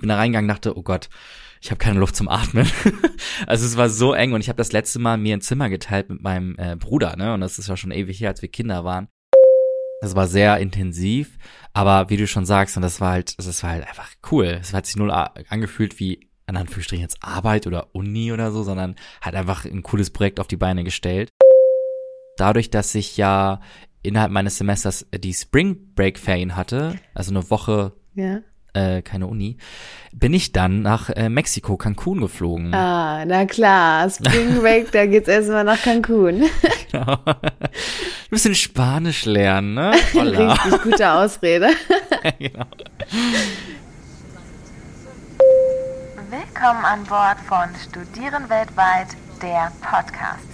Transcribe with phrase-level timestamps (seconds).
[0.00, 1.10] ich bin da reingegangen dachte, oh Gott,
[1.60, 2.66] ich habe keine Luft zum Atmen.
[3.46, 6.08] also es war so eng und ich habe das letzte Mal mir ein Zimmer geteilt
[6.08, 7.34] mit meinem äh, Bruder, ne?
[7.34, 9.08] Und das ist ja schon ewig her, als wir Kinder waren.
[10.00, 11.36] Das war sehr intensiv,
[11.74, 14.58] aber wie du schon sagst, und das war halt, das war halt einfach cool.
[14.58, 18.96] Es hat sich null angefühlt wie in Anführungsstrichen jetzt Arbeit oder Uni oder so, sondern
[19.20, 21.28] hat einfach ein cooles Projekt auf die Beine gestellt.
[22.38, 23.60] Dadurch, dass ich ja
[24.02, 28.40] innerhalb meines Semesters die Spring Break Ferien hatte, also eine Woche Ja.
[28.74, 29.56] Äh, keine Uni,
[30.12, 32.74] bin ich dann nach äh, Mexiko, Cancun geflogen.
[32.74, 36.44] Ah, na klar, Spring Break, da geht's erstmal nach Cancun.
[36.90, 37.18] Genau.
[37.24, 39.92] Ein bisschen Spanisch lernen, ne?
[40.14, 40.52] Hola.
[40.52, 41.70] Richtig gute Ausrede.
[42.38, 42.66] genau.
[46.30, 49.08] Willkommen an Bord von Studieren weltweit,
[49.42, 50.46] der Podcast.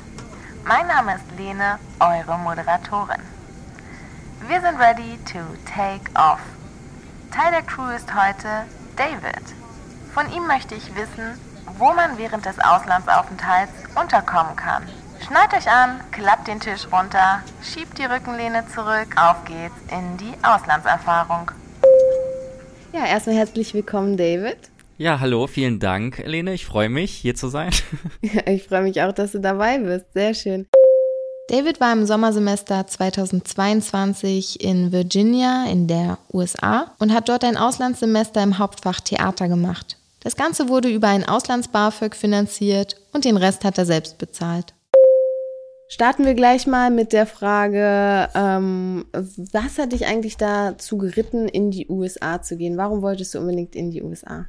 [0.66, 3.21] Mein Name ist Lene, eure Moderatorin.
[4.48, 6.41] Wir sind ready to take off.
[7.30, 8.48] Teil der Crew ist heute
[8.97, 9.45] David.
[10.12, 11.39] Von ihm möchte ich wissen,
[11.79, 14.82] wo man während des Auslandsaufenthalts unterkommen kann.
[15.27, 20.32] Schneid euch an, klappt den Tisch runter, schiebt die Rückenlehne zurück, auf geht's in die
[20.43, 21.51] Auslandserfahrung.
[22.93, 24.59] Ja, erstmal herzlich willkommen, David.
[24.99, 26.54] Ja, hallo, vielen Dank, Lene.
[26.54, 27.71] Ich freue mich, hier zu sein.
[28.23, 30.07] Ja, ich freue mich auch, dass du dabei bist.
[30.15, 30.66] Sehr schön.
[31.49, 38.43] David war im Sommersemester 2022 in Virginia in der USA und hat dort ein Auslandssemester
[38.43, 39.97] im Hauptfach Theater gemacht.
[40.25, 44.75] Das Ganze wurde über ein Auslands-BAföG finanziert und den Rest hat er selbst bezahlt.
[45.88, 51.71] Starten wir gleich mal mit der Frage, ähm, was hat dich eigentlich dazu geritten, in
[51.71, 52.77] die USA zu gehen?
[52.77, 54.49] Warum wolltest du unbedingt in die USA?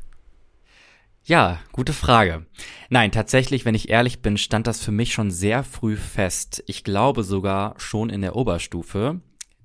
[1.28, 2.46] Ja, gute Frage.
[2.90, 6.64] Nein, tatsächlich, wenn ich ehrlich bin, stand das für mich schon sehr früh fest.
[6.68, 9.20] Ich glaube sogar schon in der Oberstufe.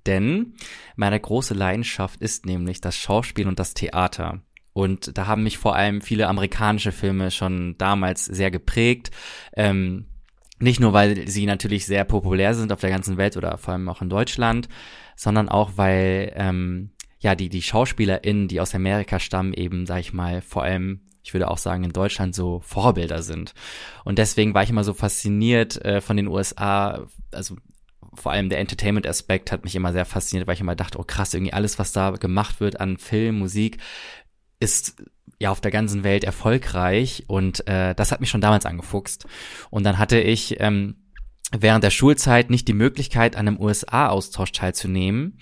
[0.05, 0.55] Denn
[0.97, 4.43] meine große Leidenschaft ist nämlich das Schauspiel und das Theater.
[4.73, 9.13] Und da haben mich vor allem viele amerikanische Filme schon damals sehr geprägt.
[9.57, 10.07] Ähm,
[10.59, 13.89] nicht nur, weil sie natürlich sehr populär sind auf der ganzen Welt oder vor allem
[13.89, 14.69] auch in Deutschland,
[15.15, 16.91] sondern auch, weil ähm,
[17.21, 21.33] ja die die SchauspielerInnen, die aus Amerika stammen, eben, sag ich mal, vor allem ich
[21.35, 23.55] würde auch sagen, in Deutschland so Vorbilder sind.
[24.05, 27.57] Und deswegen war ich immer so fasziniert äh, von den USA, also
[28.15, 31.33] vor allem der Entertainment-Aspekt hat mich immer sehr fasziniert, weil ich immer dachte, oh krass,
[31.33, 33.79] irgendwie alles, was da gemacht wird an Film, Musik,
[34.61, 35.03] ist
[35.39, 39.27] ja auf der ganzen Welt erfolgreich und äh, das hat mich schon damals angefuchst.
[39.71, 40.97] Und dann hatte ich ähm,
[41.53, 45.39] während der Schulzeit nicht die Möglichkeit, an einem USA-Austausch teilzunehmen.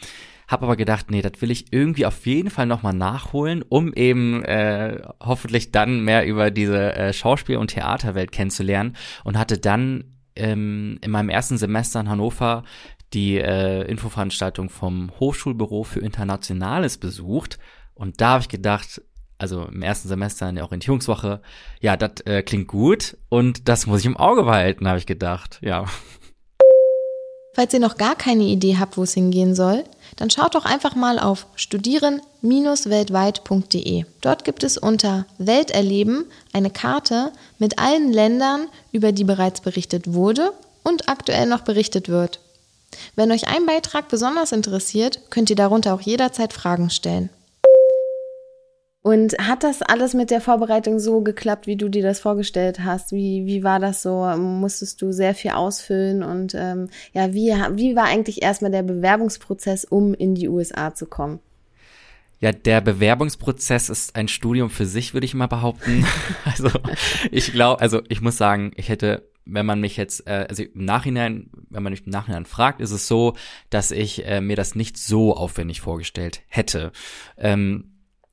[0.50, 4.43] Hab aber gedacht, nee, das will ich irgendwie auf jeden Fall nochmal nachholen, um eben
[4.44, 10.99] äh, hoffentlich dann mehr über diese äh, Schauspiel- und Theaterwelt kennenzulernen und hatte dann ähm,
[11.03, 12.65] in meinem ersten Semester in Hannover
[13.12, 17.61] die äh, Infoveranstaltung vom Hochschulbüro für Internationales besucht
[17.94, 19.03] und da habe ich gedacht,
[19.38, 21.43] also im ersten Semester in der Orientierungswoche,
[21.81, 25.61] ja, das äh, klingt gut und das muss ich im Auge behalten, habe ich gedacht,
[25.62, 25.84] ja.
[27.55, 29.84] Falls ihr noch gar keine Idee habt, wo es hingehen soll,
[30.20, 34.04] dann schaut doch einfach mal auf studieren-weltweit.de.
[34.20, 40.53] Dort gibt es unter Welterleben eine Karte mit allen Ländern, über die bereits berichtet wurde
[40.84, 42.41] und aktuell noch berichtet wird.
[43.16, 47.31] Wenn euch ein Beitrag besonders interessiert, könnt ihr darunter auch jederzeit Fragen stellen.
[49.03, 53.12] Und hat das alles mit der Vorbereitung so geklappt, wie du dir das vorgestellt hast?
[53.12, 54.27] Wie, wie war das so?
[54.37, 56.22] Musstest du sehr viel ausfüllen?
[56.22, 61.06] Und ähm, ja, wie, wie war eigentlich erstmal der Bewerbungsprozess, um in die USA zu
[61.06, 61.41] kommen?
[62.41, 66.05] Ja, der Bewerbungsprozess ist ein Studium für sich, würde ich mal behaupten.
[66.44, 66.71] also
[67.31, 70.84] ich glaube, also ich muss sagen, ich hätte, wenn man mich jetzt, äh, also im
[70.84, 73.34] Nachhinein, wenn man mich im Nachhinein fragt, ist es so,
[73.71, 76.93] dass ich äh, mir das nicht so aufwendig vorgestellt hätte.
[77.38, 77.91] Ähm,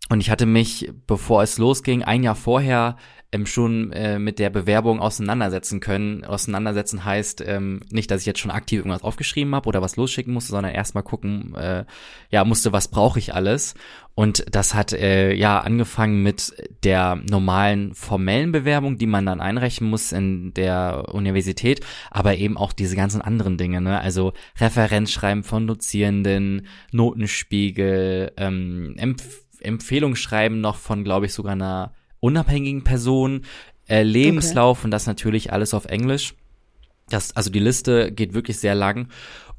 [0.09, 2.95] und ich hatte mich, bevor es losging, ein Jahr vorher
[3.34, 6.23] ähm, schon äh, mit der Bewerbung auseinandersetzen können.
[6.23, 10.34] Auseinandersetzen heißt ähm, nicht, dass ich jetzt schon aktiv irgendwas aufgeschrieben habe oder was losschicken
[10.34, 11.84] musste, sondern erstmal gucken, äh,
[12.29, 13.75] ja, musste, was brauche ich alles.
[14.16, 16.53] Und das hat äh, ja angefangen mit
[16.84, 22.71] der normalen formellen Bewerbung, die man dann einreichen muss in der Universität, aber eben auch
[22.71, 24.00] diese ganzen anderen Dinge, ne?
[24.00, 32.83] Also Referenzschreiben von Dozierenden, Notenspiegel, ähm, Empf Empfehlungsschreiben noch von, glaube ich, sogar einer unabhängigen
[32.83, 33.45] Person,
[33.88, 34.86] äh, Lebenslauf okay.
[34.86, 36.33] und das natürlich alles auf Englisch.
[37.09, 39.07] Das, also die Liste geht wirklich sehr lang.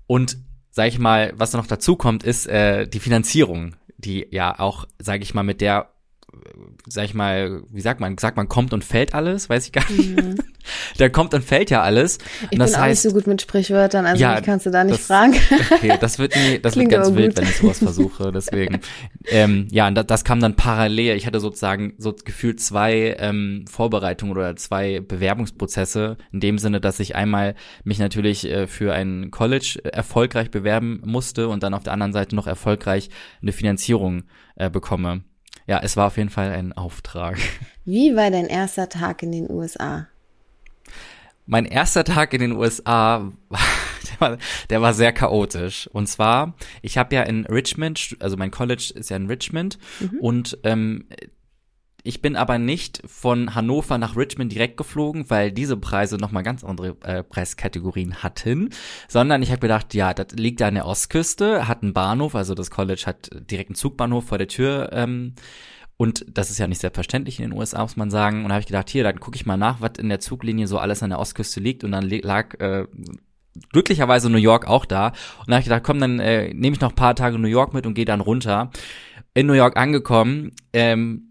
[0.06, 0.38] Und
[0.70, 4.86] sag ich mal, was da noch dazu kommt, ist äh, die Finanzierung, die ja auch,
[4.98, 5.90] sage ich mal, mit der
[6.88, 9.90] sag ich mal, wie sagt man, sagt man, kommt und fällt alles, weiß ich gar
[9.90, 10.08] nicht.
[10.18, 10.36] Mhm.
[10.98, 12.18] da kommt und fällt ja alles.
[12.50, 14.70] Ich das bin auch heißt, nicht so gut mit Sprichwörtern, also Ja, mich kannst du
[14.70, 15.34] da nicht das- fragen.
[15.70, 17.38] Okay, das wird nie, das Klingt wird ganz wild, gut.
[17.42, 18.32] wenn ich sowas versuche.
[18.32, 18.80] Deswegen,
[19.30, 21.16] ähm, ja, und das, das kam dann parallel.
[21.16, 26.18] Ich hatte sozusagen so gefühlt zwei ähm, Vorbereitungen oder zwei Bewerbungsprozesse.
[26.32, 27.54] In dem Sinne, dass ich einmal
[27.84, 32.12] mich natürlich äh, für ein College äh, erfolgreich bewerben musste und dann auf der anderen
[32.12, 33.08] Seite noch erfolgreich
[33.40, 34.24] eine Finanzierung
[34.56, 35.22] äh, bekomme.
[35.68, 37.36] Ja, es war auf jeden Fall ein Auftrag.
[37.84, 40.08] Wie war dein erster Tag in den USA?
[41.44, 44.38] Mein erster Tag in den USA, der war,
[44.70, 45.86] der war sehr chaotisch.
[45.92, 49.78] Und zwar, ich habe ja in Richmond, also mein College ist ja in Richmond
[50.20, 51.06] und ähm,
[52.04, 56.64] ich bin aber nicht von Hannover nach Richmond direkt geflogen, weil diese Preise nochmal ganz
[56.64, 58.70] andere äh, Preiskategorien hatten,
[59.08, 62.54] sondern ich habe gedacht, ja, das liegt da an der Ostküste, hat einen Bahnhof, also
[62.54, 65.34] das College hat direkt einen Zugbahnhof vor der Tür ähm,
[65.98, 68.44] und das ist ja nicht selbstverständlich in den USA, muss man sagen.
[68.44, 70.78] Und habe ich gedacht, hier, dann gucke ich mal nach, was in der Zuglinie so
[70.78, 71.82] alles an der Ostküste liegt.
[71.82, 72.86] Und dann lag äh,
[73.72, 75.08] glücklicherweise New York auch da.
[75.40, 77.48] Und da habe ich gedacht, komm, dann äh, nehme ich noch ein paar Tage New
[77.48, 78.70] York mit und gehe dann runter.
[79.34, 81.27] In New York angekommen, ähm,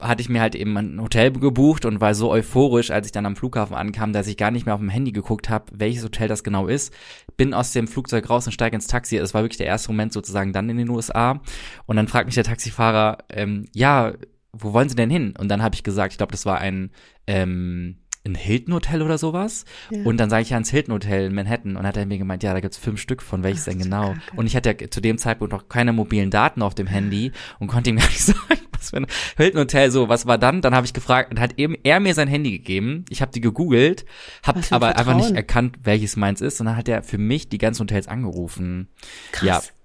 [0.00, 3.26] hatte ich mir halt eben ein Hotel gebucht und war so euphorisch, als ich dann
[3.26, 6.26] am Flughafen ankam, dass ich gar nicht mehr auf dem Handy geguckt habe, welches Hotel
[6.26, 6.92] das genau ist.
[7.36, 9.18] Bin aus dem Flugzeug raus und steige ins Taxi.
[9.18, 11.40] Das war wirklich der erste Moment sozusagen dann in den USA.
[11.86, 14.14] Und dann fragt mich der Taxifahrer, ähm, ja,
[14.52, 15.34] wo wollen Sie denn hin?
[15.38, 16.90] Und dann habe ich gesagt, ich glaube, das war ein
[17.26, 19.64] ähm, ein Hilton Hotel oder sowas.
[19.90, 20.02] Ja.
[20.04, 22.42] Und dann sage ich ja ins Hilton Hotel in Manhattan und hat er mir gemeint,
[22.42, 24.14] ja, da gibt's fünf Stück von, welches denn genau?
[24.36, 27.68] Und ich hatte ja zu dem Zeitpunkt noch keine mobilen Daten auf dem Handy und
[27.68, 30.60] konnte ihm gar nicht sagen, was für ein Hilton Hotel so, was war dann?
[30.60, 33.04] Dann habe ich gefragt und hat eben er mir sein Handy gegeben.
[33.08, 34.04] Ich habe die gegoogelt,
[34.42, 35.36] habe aber einfach nicht Vertrauen.
[35.36, 38.88] erkannt, welches meins ist und dann hat er für mich die ganzen Hotels angerufen.
[39.32, 39.46] Krass.
[39.46, 39.77] Ja.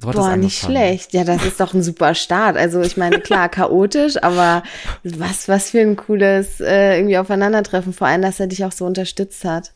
[0.00, 1.12] So Boah, nicht schlecht.
[1.12, 2.56] Ja, das ist doch ein super Start.
[2.56, 4.62] Also ich meine, klar, chaotisch, aber
[5.02, 7.92] was, was für ein cooles äh, irgendwie Aufeinandertreffen.
[7.92, 9.72] Vor allem, dass er dich auch so unterstützt hat.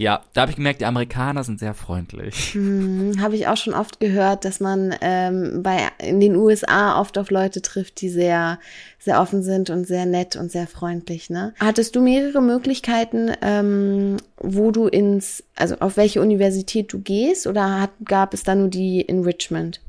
[0.00, 2.54] Ja, da habe ich gemerkt, die Amerikaner sind sehr freundlich.
[2.54, 7.18] Hm, Habe ich auch schon oft gehört, dass man ähm, bei in den USA oft
[7.18, 8.58] auf Leute trifft, die sehr
[8.98, 11.28] sehr offen sind und sehr nett und sehr freundlich.
[11.28, 11.52] Ne?
[11.60, 17.82] Hattest du mehrere Möglichkeiten, ähm, wo du ins also auf welche Universität du gehst oder
[17.82, 19.82] hat, gab es da nur die in Richmond?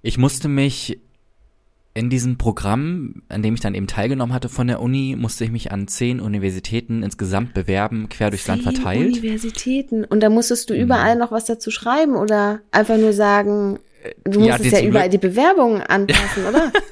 [0.00, 0.98] Ich musste mich
[1.94, 5.52] in diesem Programm, an dem ich dann eben teilgenommen hatte von der Uni, musste ich
[5.52, 9.00] mich an zehn Universitäten insgesamt bewerben, quer durchs Land Zehn verteilt.
[9.10, 9.14] Mhm.
[9.18, 10.04] Universitäten.
[10.04, 13.78] Und da musstest du überall noch was dazu schreiben oder einfach nur sagen,
[14.24, 16.72] du ja, musstest ja, überall Glück- die Bewerbungen anpassen, oder?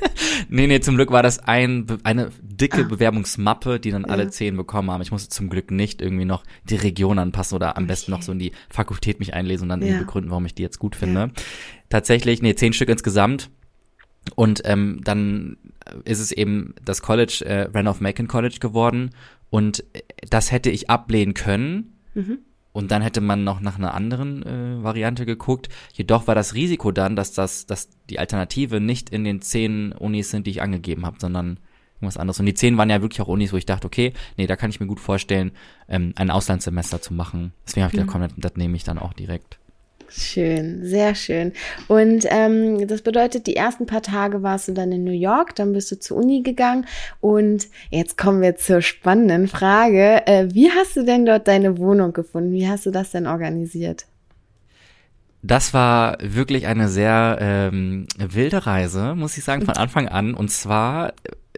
[0.49, 2.89] Nee, nee, zum Glück war das ein, eine dicke Ah.
[2.89, 5.01] Bewerbungsmappe, die dann alle zehn bekommen haben.
[5.03, 8.33] Ich musste zum Glück nicht irgendwie noch die Region anpassen oder am besten noch so
[8.33, 9.99] in die Fakultät mich einlesen und dann Ja.
[9.99, 11.31] begründen, warum ich die jetzt gut finde.
[11.89, 13.51] Tatsächlich, nee, zehn Stück insgesamt.
[14.35, 15.57] Und ähm, dann
[16.05, 19.11] ist es eben das College, äh, Randolph-Macon College geworden.
[19.51, 21.99] Und äh, das hätte ich ablehnen können.
[22.73, 25.69] Und dann hätte man noch nach einer anderen äh, Variante geguckt.
[25.93, 30.31] Jedoch war das Risiko dann, dass das, dass die Alternative nicht in den zehn Unis
[30.31, 31.59] sind, die ich angegeben habe, sondern
[31.97, 32.41] irgendwas anderes.
[32.41, 34.71] Und die zehn waren ja wirklich auch Unis, wo ich dachte, okay, nee, da kann
[34.71, 35.53] ich mir gut vorstellen,
[35.89, 37.53] ähm, ein Auslandssemester zu machen.
[37.67, 39.59] Deswegen habe ich gedacht, komm, das, das nehme ich dann auch direkt.
[40.15, 41.53] Schön, sehr schön.
[41.89, 45.73] Und ähm, das bedeutet, die ersten paar Tage warst du dann in New York, dann
[45.73, 46.87] bist du zur Uni gegangen
[47.21, 50.27] und jetzt kommen wir zur spannenden Frage.
[50.27, 52.53] Äh, wie hast du denn dort deine Wohnung gefunden?
[52.53, 54.05] Wie hast du das denn organisiert?
[55.43, 60.35] Das war wirklich eine sehr ähm, wilde Reise, muss ich sagen, von Anfang an.
[60.35, 61.15] Und zwar,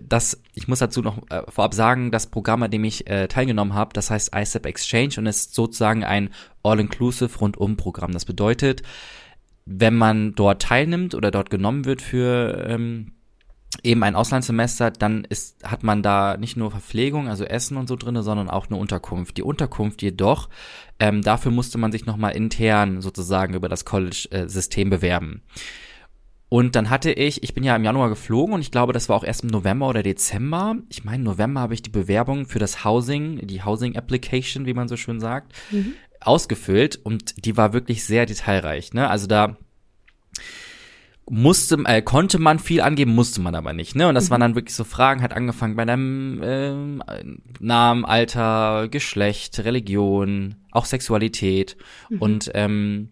[0.08, 3.74] das, ich muss dazu noch äh, vorab sagen, das Programm, an dem ich äh, teilgenommen
[3.74, 6.30] habe, das heißt ICEP Exchange und ist sozusagen ein
[6.62, 8.12] All-Inclusive Rundum-Programm.
[8.12, 8.82] Das bedeutet,
[9.66, 13.12] wenn man dort teilnimmt oder dort genommen wird für ähm,
[13.82, 17.96] eben ein Auslandssemester, dann ist, hat man da nicht nur Verpflegung, also Essen und so
[17.96, 19.36] drinne, sondern auch eine Unterkunft.
[19.36, 20.48] Die Unterkunft jedoch,
[21.00, 25.42] ähm, dafür musste man sich nochmal intern sozusagen über das College-System bewerben.
[26.54, 29.16] Und dann hatte ich, ich bin ja im Januar geflogen und ich glaube, das war
[29.16, 30.76] auch erst im November oder Dezember.
[30.88, 34.72] Ich meine, im November habe ich die Bewerbung für das Housing, die Housing Application, wie
[34.72, 35.52] man so schön sagt,
[36.20, 38.92] ausgefüllt und die war wirklich sehr detailreich.
[38.92, 39.10] Ne?
[39.10, 39.56] Also da
[41.28, 44.06] musste, äh, konnte man viel angeben, musste man aber nicht, ne?
[44.06, 47.02] Und das waren dann wirklich so Fragen, hat angefangen bei deinem ähm,
[47.58, 51.76] Namen, Alter, Geschlecht, Religion, auch Sexualität
[52.20, 53.08] und ähm,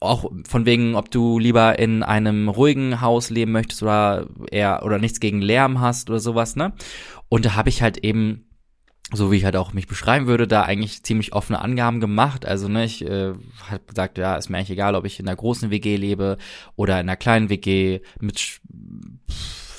[0.00, 4.98] auch von wegen, ob du lieber in einem ruhigen Haus leben möchtest oder eher oder
[4.98, 6.72] nichts gegen Lärm hast oder sowas, ne?
[7.28, 8.46] Und da habe ich halt eben
[9.12, 12.46] so wie ich halt auch mich beschreiben würde, da eigentlich ziemlich offene Angaben gemacht.
[12.46, 13.32] Also ne, ich äh,
[13.68, 16.38] habe gesagt, ja, ist mir eigentlich egal, ob ich in einer großen WG lebe
[16.76, 18.60] oder in einer kleinen WG mit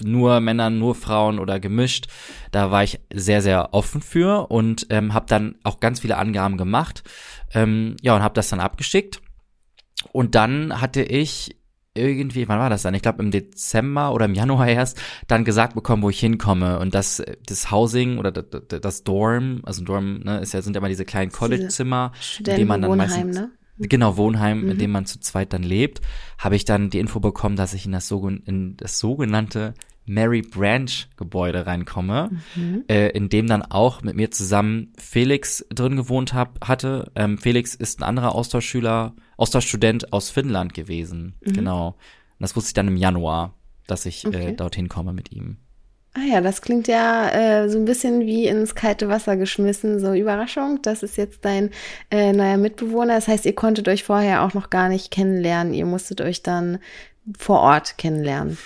[0.03, 2.07] nur Männern, nur Frauen oder gemischt.
[2.51, 6.57] Da war ich sehr, sehr offen für und ähm, habe dann auch ganz viele Angaben
[6.57, 7.03] gemacht.
[7.53, 9.21] Ähm, ja, und habe das dann abgeschickt.
[10.11, 11.55] Und dann hatte ich
[11.93, 12.93] irgendwie, wann war das dann?
[12.93, 16.79] Ich glaube im Dezember oder im Januar erst, dann gesagt bekommen, wo ich hinkomme.
[16.79, 18.45] Und das, das Housing oder das,
[18.81, 22.67] das Dorm, also Dorm, ne, ist ja, sind ja immer diese kleinen College-Zimmer, in denen
[22.67, 23.51] man dann meistens, ne?
[23.77, 24.71] Genau, Wohnheim, mhm.
[24.71, 26.01] in dem man zu zweit dann lebt,
[26.37, 29.73] habe ich dann die Info bekommen, dass ich in das, in das sogenannte
[30.05, 32.83] Mary Branch Gebäude reinkomme, mhm.
[32.87, 37.11] äh, in dem dann auch mit mir zusammen Felix drin gewohnt hab, hatte.
[37.15, 41.35] Ähm, Felix ist ein anderer Austauschschüler, Austauschstudent aus Finnland gewesen.
[41.41, 41.53] Mhm.
[41.53, 41.87] Genau.
[41.87, 41.95] Und
[42.39, 43.53] das wusste ich dann im Januar,
[43.87, 44.47] dass ich äh, okay.
[44.49, 45.57] äh, dorthin komme mit ihm.
[46.13, 49.99] Ah ja, das klingt ja äh, so ein bisschen wie ins kalte Wasser geschmissen.
[49.99, 51.69] So Überraschung, das ist jetzt dein
[52.11, 53.15] äh, neuer Mitbewohner.
[53.15, 55.73] Das heißt, ihr konntet euch vorher auch noch gar nicht kennenlernen.
[55.73, 56.79] Ihr musstet euch dann
[57.37, 58.57] vor Ort kennenlernen.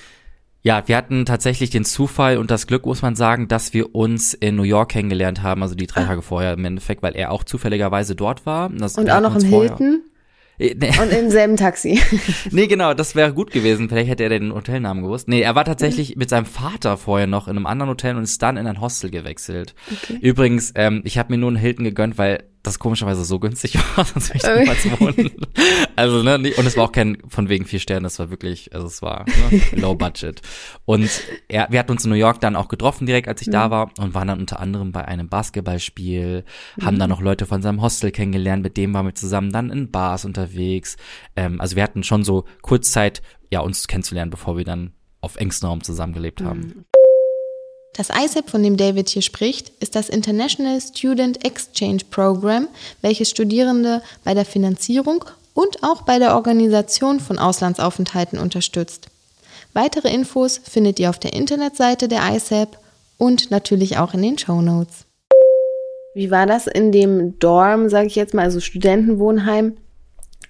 [0.64, 4.34] Ja, wir hatten tatsächlich den Zufall und das Glück, muss man sagen, dass wir uns
[4.34, 6.06] in New York kennengelernt haben, also die drei ah.
[6.08, 8.70] Tage vorher im Endeffekt, weil er auch zufälligerweise dort war.
[8.70, 10.02] Das und auch noch im Hilton?
[10.58, 10.76] Äh.
[11.02, 12.00] Und im selben Taxi.
[12.52, 13.90] nee, genau, das wäre gut gewesen.
[13.90, 15.28] Vielleicht hätte er den Hotelnamen gewusst.
[15.28, 18.42] Nee, er war tatsächlich mit seinem Vater vorher noch in einem anderen Hotel und ist
[18.42, 19.76] dann in ein Hostel gewechselt.
[19.92, 20.20] Okay.
[20.22, 24.06] Übrigens, ähm, ich habe mir nur einen Hilton gegönnt, weil das komischerweise so günstig war,
[24.06, 25.32] sonst wäre ich niemals wohnen.
[25.98, 28.88] Also, ne, und es war auch kein von wegen vier Sternen, das war wirklich, also
[28.88, 30.42] es war ne, low budget.
[30.84, 31.10] Und
[31.48, 33.54] er, wir hatten uns in New York dann auch getroffen, direkt als ich mhm.
[33.54, 36.44] da war, und waren dann unter anderem bei einem Basketballspiel,
[36.76, 36.86] mhm.
[36.86, 39.92] haben dann noch Leute von seinem Hostel kennengelernt, mit dem waren wir zusammen dann in
[39.92, 40.98] Bars unterwegs.
[41.36, 44.92] Ähm, also wir hatten schon so Kurzzeit, ja, uns kennenzulernen, bevor wir dann
[45.22, 46.86] auf engstem Raum zusammengelebt haben.
[47.98, 52.68] Das ISEP, von dem David hier spricht, ist das International Student Exchange Program,
[53.02, 55.24] welches Studierende bei der Finanzierung
[55.54, 59.08] und auch bei der Organisation von Auslandsaufenthalten unterstützt.
[59.74, 62.78] Weitere Infos findet ihr auf der Internetseite der ISEP
[63.18, 65.06] und natürlich auch in den Show Notes.
[66.14, 69.78] Wie war das in dem Dorm, sage ich jetzt mal, also Studentenwohnheim?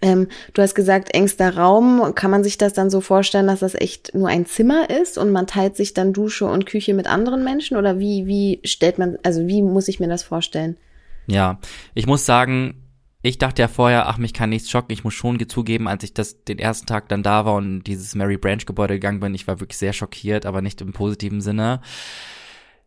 [0.06, 2.14] Ähm, du hast gesagt, engster Raum.
[2.14, 5.32] Kann man sich das dann so vorstellen, dass das echt nur ein Zimmer ist und
[5.32, 7.76] man teilt sich dann Dusche und Küche mit anderen Menschen?
[7.76, 10.78] Oder wie, wie stellt man, also wie muss ich mir das vorstellen?
[11.26, 11.60] Ja,
[11.96, 12.84] ich muss sagen,
[13.24, 14.92] ich dachte ja vorher, ach, mich kann nichts schocken.
[14.92, 18.14] Ich muss schon zugeben, als ich das den ersten Tag dann da war und dieses
[18.14, 21.82] Mary Branch Gebäude gegangen bin, ich war wirklich sehr schockiert, aber nicht im positiven Sinne.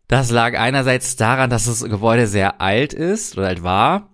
[0.07, 4.09] Das lag einerseits daran, dass das Gebäude sehr alt ist oder alt war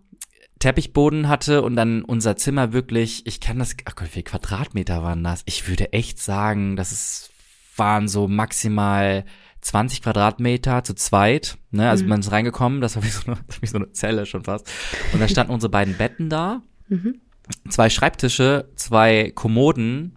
[0.59, 5.03] Teppichboden hatte und dann unser Zimmer wirklich, ich kann das, ach Gott, wie viele Quadratmeter
[5.03, 5.43] waren das?
[5.47, 7.31] Ich würde echt sagen, das ist,
[7.77, 9.25] waren so maximal
[9.61, 12.11] 20 Quadratmeter zu zweit, ne, also mhm.
[12.11, 14.71] man ist reingekommen, das war wie so, eine, wie so eine Zelle schon fast.
[15.13, 17.21] Und da standen unsere beiden Betten da, mhm.
[17.69, 20.17] zwei Schreibtische, zwei Kommoden,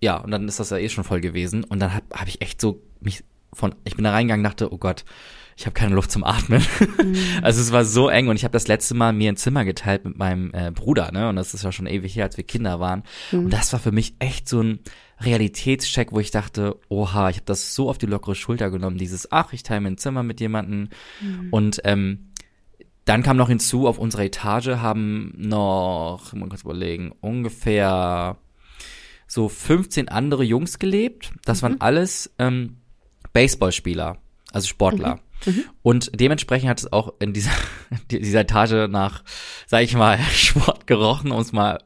[0.00, 1.64] ja, und dann ist das ja eh schon voll gewesen.
[1.64, 4.78] Und dann habe hab ich echt so mich von, ich bin da reingegangen, dachte, oh
[4.78, 5.04] Gott,
[5.60, 6.64] ich habe keine Luft zum Atmen.
[6.80, 7.16] Mhm.
[7.42, 10.06] Also es war so eng und ich habe das letzte Mal mir ein Zimmer geteilt
[10.06, 11.28] mit meinem äh, Bruder, ne?
[11.28, 13.02] Und das ist ja schon ewig her, als wir Kinder waren.
[13.30, 13.44] Mhm.
[13.44, 14.80] Und das war für mich echt so ein
[15.20, 19.32] Realitätscheck, wo ich dachte, oha, ich habe das so auf die lockere Schulter genommen, dieses,
[19.32, 20.88] ach, ich teile mir ein Zimmer mit jemandem.
[21.20, 21.48] Mhm.
[21.50, 22.30] Und ähm,
[23.04, 28.38] dann kam noch hinzu, auf unserer Etage haben noch, mal kurz überlegen, ungefähr
[29.26, 31.32] so 15 andere Jungs gelebt.
[31.44, 31.62] Das mhm.
[31.62, 32.78] waren alles ähm,
[33.34, 34.16] Baseballspieler,
[34.52, 35.20] also Sportler.
[35.46, 35.64] Mhm.
[35.82, 37.50] Und dementsprechend hat es auch in dieser,
[38.10, 39.22] dieser Etage nach,
[39.66, 41.78] sag ich mal, Sport gerochen, um es mal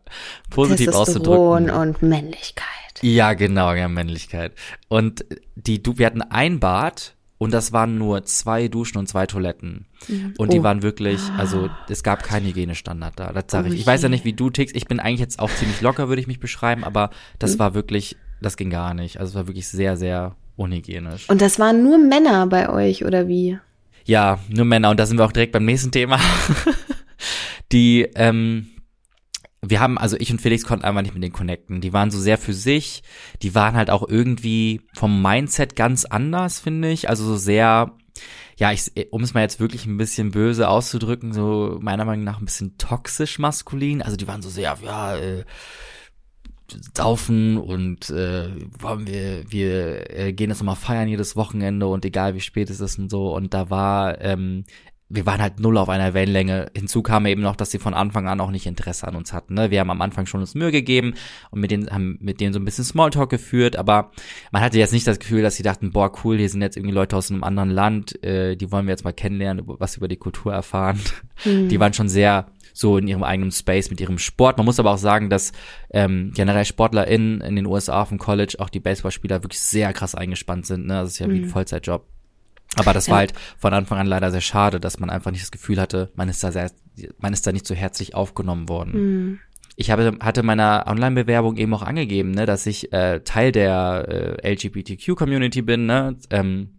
[0.50, 1.70] positiv auszudrücken.
[1.70, 2.66] und Männlichkeit.
[3.02, 4.52] Ja, genau, ja, Männlichkeit.
[4.88, 5.24] Und
[5.56, 9.86] die, du, wir hatten ein Bad und das waren nur zwei Duschen und zwei Toiletten.
[10.08, 10.34] Mhm.
[10.38, 10.62] Und die oh.
[10.62, 13.32] waren wirklich, also es gab keinen Hygienestandard da.
[13.32, 13.80] Das sage ich.
[13.80, 14.74] Ich weiß ja nicht, wie du tickst.
[14.74, 17.58] Ich bin eigentlich jetzt auch ziemlich locker, würde ich mich beschreiben, aber das mhm.
[17.58, 19.18] war wirklich, das ging gar nicht.
[19.18, 21.28] Also es war wirklich sehr, sehr unhygienisch.
[21.28, 23.58] Und das waren nur Männer bei euch, oder wie?
[24.04, 24.90] Ja, nur Männer.
[24.90, 26.20] Und da sind wir auch direkt beim nächsten Thema.
[27.72, 28.68] die, ähm,
[29.62, 31.80] wir haben, also ich und Felix konnten einfach nicht mit denen connecten.
[31.80, 33.02] Die waren so sehr für sich.
[33.42, 37.08] Die waren halt auch irgendwie vom Mindset ganz anders, finde ich.
[37.08, 37.92] Also so sehr,
[38.56, 42.40] ja, ich, um es mal jetzt wirklich ein bisschen böse auszudrücken, so meiner Meinung nach
[42.40, 44.02] ein bisschen toxisch maskulin.
[44.02, 45.44] Also die waren so sehr, ja, äh,
[46.96, 52.34] saufen und äh, wollen wir, wir äh, gehen jetzt nochmal feiern jedes Wochenende und egal
[52.34, 53.34] wie spät es ist und so.
[53.34, 54.64] Und da war ähm,
[55.14, 56.70] wir waren halt null auf einer Wellenlänge.
[56.74, 59.54] Hinzu kam eben noch, dass sie von Anfang an auch nicht Interesse an uns hatten.
[59.54, 59.70] Ne?
[59.70, 61.14] Wir haben am Anfang schon uns Mühe gegeben
[61.50, 64.12] und mit denen haben mit denen so ein bisschen Smalltalk geführt, aber
[64.50, 66.94] man hatte jetzt nicht das Gefühl, dass sie dachten, boah, cool, hier sind jetzt irgendwie
[66.94, 70.16] Leute aus einem anderen Land, äh, die wollen wir jetzt mal kennenlernen, was über die
[70.16, 70.98] Kultur erfahren.
[71.44, 71.68] Mhm.
[71.68, 74.58] Die waren schon sehr so in ihrem eigenen Space mit ihrem Sport.
[74.58, 75.52] Man muss aber auch sagen, dass
[75.90, 80.66] ähm, generell SportlerInnen in den USA vom College, auch die Baseballspieler, wirklich sehr krass eingespannt
[80.66, 80.86] sind.
[80.86, 80.94] Ne?
[80.94, 81.50] Das ist ja wie ein mhm.
[81.50, 82.04] Vollzeitjob.
[82.76, 85.52] Aber das war halt von Anfang an leider sehr schade, dass man einfach nicht das
[85.52, 86.72] Gefühl hatte, man ist da sehr,
[87.18, 88.92] man ist da nicht so herzlich aufgenommen worden.
[88.92, 89.38] Mhm.
[89.76, 94.52] Ich habe, hatte meiner Online-Bewerbung eben auch angegeben, ne, dass ich äh, Teil der äh,
[94.52, 96.70] LGBTQ-Community bin, ne, ähm,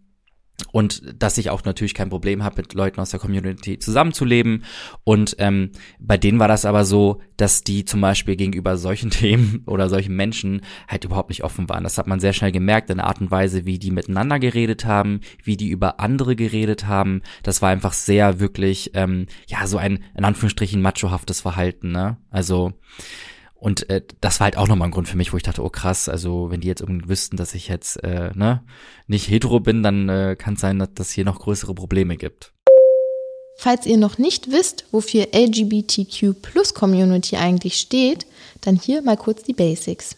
[0.72, 4.64] und dass ich auch natürlich kein Problem habe, mit Leuten aus der Community zusammenzuleben.
[5.04, 9.64] Und ähm, bei denen war das aber so, dass die zum Beispiel gegenüber solchen Themen
[9.66, 11.84] oder solchen Menschen halt überhaupt nicht offen waren.
[11.84, 14.86] Das hat man sehr schnell gemerkt in der Art und Weise, wie die miteinander geredet
[14.86, 17.22] haben, wie die über andere geredet haben.
[17.44, 21.92] Das war einfach sehr wirklich, ähm, ja, so ein in Anführungsstrichen machohaftes Verhalten.
[21.92, 22.18] Ne?
[22.32, 22.74] Also
[23.56, 25.70] und äh, das war halt auch nochmal ein Grund für mich, wo ich dachte, oh
[25.70, 28.64] krass, also wenn die jetzt irgendwie wüssten, dass ich jetzt äh, ne,
[29.08, 32.52] nicht hetero bin, dann äh, kann es sein, dass das hier noch größere Probleme gibt.
[33.58, 38.26] Falls ihr noch nicht wisst, wofür LGBTQ Plus Community eigentlich steht,
[38.62, 40.18] dann hier mal kurz die Basics.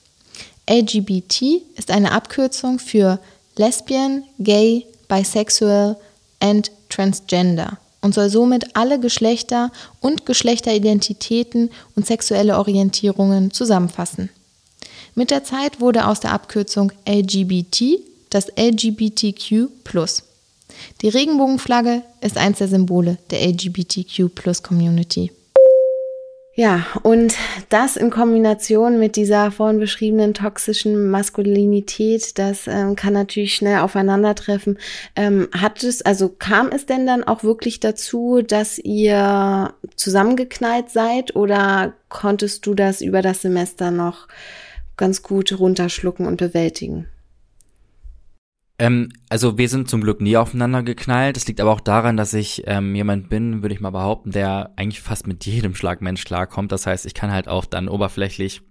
[0.70, 3.20] LGBT ist eine Abkürzung für
[3.56, 5.96] Lesbian, Gay, Bisexual
[6.40, 7.78] and Transgender
[8.08, 14.30] und soll somit alle Geschlechter und Geschlechteridentitäten und sexuelle Orientierungen zusammenfassen.
[15.14, 18.00] Mit der Zeit wurde aus der Abkürzung LGBT
[18.30, 19.68] das LGBTQ.
[21.02, 24.30] Die Regenbogenflagge ist eins der Symbole der LGBTQ
[24.64, 25.34] Community.
[26.60, 27.36] Ja, und
[27.70, 34.80] das in Kombination mit dieser vorhin beschriebenen toxischen Maskulinität, das ähm, kann natürlich schnell aufeinandertreffen.
[35.16, 41.36] Ähm, hat es, also kam es denn dann auch wirklich dazu, dass ihr zusammengeknallt seid
[41.36, 44.28] oder konntest du das über das Semester noch
[44.98, 47.06] ganz gut runterschlucken und bewältigen?
[48.80, 51.36] Ähm, also wir sind zum Glück nie aufeinander geknallt.
[51.36, 54.72] Das liegt aber auch daran, dass ich ähm, jemand bin, würde ich mal behaupten, der
[54.76, 56.72] eigentlich fast mit jedem Schlagmensch klarkommt.
[56.72, 58.62] Das heißt, ich kann halt auch dann oberflächlich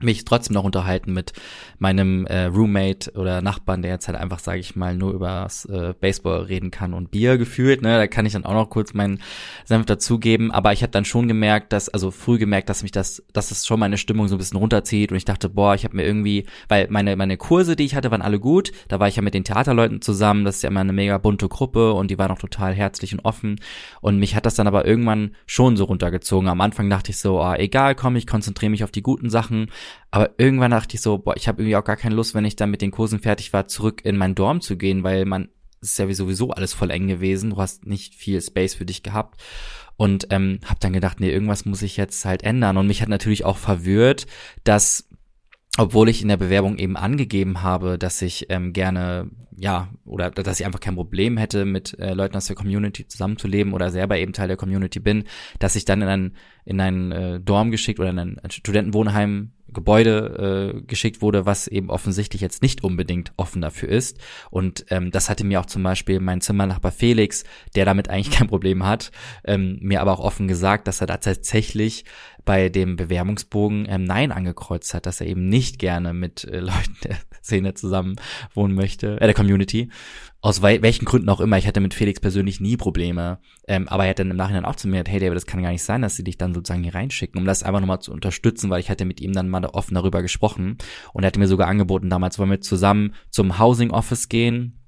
[0.00, 1.32] mich trotzdem noch unterhalten mit
[1.78, 5.94] meinem äh, Roommate oder Nachbarn, der jetzt halt einfach, sage ich mal, nur über äh,
[5.94, 7.82] Baseball reden kann und Bier gefühlt.
[7.82, 9.20] Ne, da kann ich dann auch noch kurz meinen
[9.64, 10.50] Senf dazugeben.
[10.50, 13.66] Aber ich habe dann schon gemerkt, dass also früh gemerkt, dass mich das, dass es
[13.66, 16.46] schon meine Stimmung so ein bisschen runterzieht und ich dachte, boah, ich habe mir irgendwie,
[16.68, 18.72] weil meine meine Kurse, die ich hatte, waren alle gut.
[18.88, 20.44] Da war ich ja mit den Theaterleuten zusammen.
[20.44, 23.24] Das ist ja immer eine mega bunte Gruppe und die waren auch total herzlich und
[23.24, 23.60] offen.
[24.00, 26.48] Und mich hat das dann aber irgendwann schon so runtergezogen.
[26.48, 29.68] Am Anfang dachte ich so, oh, egal, komm, ich konzentriere mich auf die guten Sachen.
[30.10, 32.56] Aber irgendwann dachte ich so, boah, ich habe irgendwie auch gar keine Lust, wenn ich
[32.56, 35.48] dann mit den Kursen fertig war, zurück in mein Dorm zu gehen, weil man
[35.80, 37.50] ist ja sowieso alles voll eng gewesen.
[37.50, 39.40] Du hast nicht viel Space für dich gehabt.
[39.96, 42.76] Und ähm, habe dann gedacht, nee, irgendwas muss ich jetzt halt ändern.
[42.76, 44.26] Und mich hat natürlich auch verwirrt,
[44.64, 45.08] dass
[45.76, 50.60] obwohl ich in der Bewerbung eben angegeben habe, dass ich ähm, gerne, ja, oder dass
[50.60, 54.32] ich einfach kein Problem hätte, mit äh, Leuten aus der Community zusammenzuleben oder selber eben
[54.32, 55.24] Teil der Community bin,
[55.58, 60.72] dass ich dann in ein, in ein äh, Dorm geschickt oder in ein Studentenwohnheim Gebäude
[60.74, 64.18] äh, geschickt wurde, was eben offensichtlich jetzt nicht unbedingt offen dafür ist.
[64.50, 68.48] Und ähm, das hatte mir auch zum Beispiel mein Zimmernachbar Felix, der damit eigentlich kein
[68.48, 69.10] Problem hat,
[69.44, 72.04] ähm, mir aber auch offen gesagt, dass er da tatsächlich
[72.44, 76.96] bei dem Bewerbungsbogen ähm, Nein angekreuzt hat, dass er eben nicht gerne mit äh, Leuten
[77.04, 78.16] der Szene zusammen
[78.54, 79.90] wohnen möchte, äh, der Community.
[80.40, 81.56] Aus wel welchen Gründen auch immer.
[81.56, 83.38] Ich hatte mit Felix persönlich nie Probleme.
[83.66, 85.62] Ähm, aber er hat dann im Nachhinein auch zu mir gesagt, hey David, das kann
[85.62, 88.12] gar nicht sein, dass sie dich dann sozusagen hier reinschicken, um das einfach nochmal zu
[88.12, 90.76] unterstützen, weil ich hatte mit ihm dann mal offen darüber gesprochen.
[91.14, 94.80] Und er hatte mir sogar angeboten, damals wollen wir zusammen zum Housing Office gehen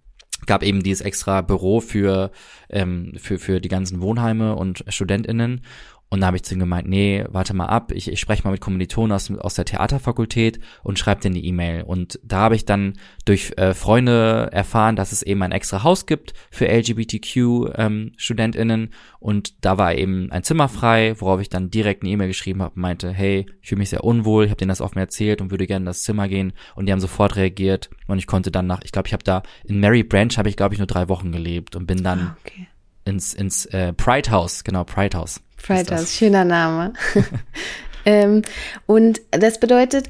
[0.45, 2.31] gab eben dieses extra Büro für,
[2.69, 5.63] ähm, für, für die ganzen Wohnheime und StudentInnen.
[6.09, 8.53] Und da habe ich zu ihm gemeint, nee, warte mal ab, ich, ich spreche mal
[8.53, 11.83] mit Kommilitonen aus, aus der Theaterfakultät und schreibe denen die E-Mail.
[11.83, 12.93] Und da habe ich dann
[13.25, 18.83] durch äh, Freunde erfahren, dass es eben ein extra Haus gibt für LGBTQ-StudentInnen.
[18.83, 22.63] Ähm, und da war eben ein Zimmer frei, worauf ich dann direkt eine E-Mail geschrieben
[22.63, 25.41] habe und meinte, hey, ich fühle mich sehr unwohl, ich habe denen das offen erzählt
[25.41, 26.53] und würde gerne in das Zimmer gehen.
[26.77, 29.43] Und die haben sofort reagiert und ich konnte dann nach, ich glaube, ich habe da
[29.65, 32.37] in Mary Branch habe ich, glaube ich, nur drei Wochen gelebt und bin dann ah,
[32.45, 32.69] okay.
[33.05, 36.93] ins, ins äh, Pride House, genau, Pride House Freitag, schöner Name.
[38.05, 38.43] ähm,
[38.87, 40.09] und das bedeutet,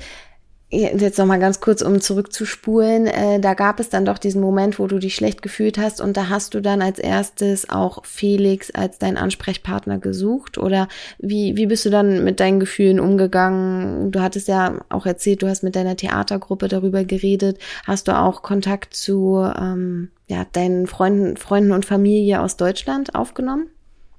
[0.68, 4.78] jetzt noch mal ganz kurz, um zurückzuspulen, äh, da gab es dann doch diesen Moment,
[4.78, 8.70] wo du dich schlecht gefühlt hast und da hast du dann als erstes auch Felix
[8.72, 10.88] als dein Ansprechpartner gesucht oder
[11.18, 14.10] wie, wie bist du dann mit deinen Gefühlen umgegangen?
[14.10, 17.58] Du hattest ja auch erzählt, du hast mit deiner Theatergruppe darüber geredet.
[17.86, 23.70] Hast du auch Kontakt zu ähm, ja, deinen Freunden, Freunden und Familie aus Deutschland aufgenommen?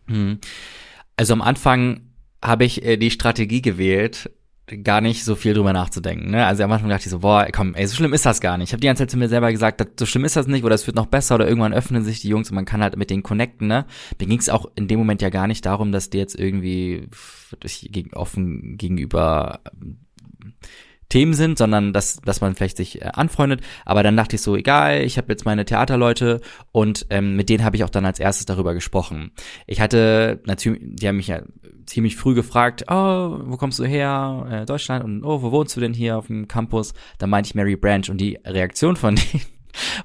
[0.08, 0.40] Hm.
[1.18, 2.02] Also am Anfang
[2.44, 4.30] habe ich äh, die Strategie gewählt,
[4.84, 6.30] gar nicht so viel drüber nachzudenken.
[6.30, 6.46] Ne?
[6.46, 8.70] Also am Anfang dachte ich so, boah, komm, ey, so schlimm ist das gar nicht.
[8.70, 10.76] Ich habe die ganze Zeit zu mir selber gesagt, so schlimm ist das nicht oder
[10.76, 13.10] es wird noch besser oder irgendwann öffnen sich die Jungs und man kann halt mit
[13.10, 13.68] denen connecten.
[13.68, 13.86] Ne?
[14.20, 17.08] Mir ging es auch in dem Moment ja gar nicht darum, dass die jetzt irgendwie
[18.14, 19.62] offen gegenüber
[21.10, 23.62] Themen sind, sondern dass, dass man vielleicht sich äh, anfreundet.
[23.86, 26.42] Aber dann dachte ich so, egal, ich habe jetzt meine Theaterleute
[26.72, 29.32] und ähm, mit denen habe ich auch dann als erstes darüber gesprochen.
[29.66, 31.42] Ich hatte natürlich, die haben mich ja
[31.86, 34.48] ziemlich früh gefragt, oh, wo kommst du her?
[34.52, 36.94] Äh, Deutschland und oh, wo wohnst du denn hier auf dem Campus?
[37.18, 39.44] Da meinte ich Mary Branch und die Reaktion von denen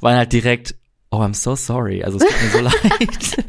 [0.00, 0.76] waren halt direkt,
[1.12, 2.02] oh, I'm so sorry.
[2.02, 2.60] Also es tut mir so
[2.98, 3.44] leid.